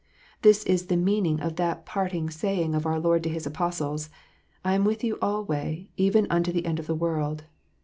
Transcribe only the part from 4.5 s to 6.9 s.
I am with you alway, even unto the end of